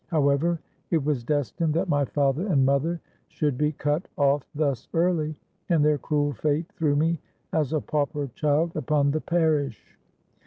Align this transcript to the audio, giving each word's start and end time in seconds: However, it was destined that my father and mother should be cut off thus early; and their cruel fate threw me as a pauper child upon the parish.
However, 0.07 0.59
it 0.89 1.05
was 1.05 1.23
destined 1.23 1.75
that 1.75 1.87
my 1.87 2.05
father 2.05 2.47
and 2.47 2.65
mother 2.65 2.99
should 3.27 3.55
be 3.55 3.73
cut 3.73 4.07
off 4.17 4.49
thus 4.55 4.89
early; 4.95 5.35
and 5.69 5.85
their 5.85 5.99
cruel 5.99 6.33
fate 6.33 6.65
threw 6.73 6.95
me 6.95 7.19
as 7.53 7.71
a 7.71 7.81
pauper 7.81 8.25
child 8.33 8.75
upon 8.75 9.11
the 9.11 9.21
parish. 9.21 9.99